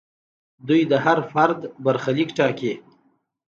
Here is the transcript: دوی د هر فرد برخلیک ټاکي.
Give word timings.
دوی 0.67 0.81
د 0.91 0.93
هر 1.05 1.19
فرد 1.31 1.59
برخلیک 1.85 2.29
ټاکي. 2.37 2.73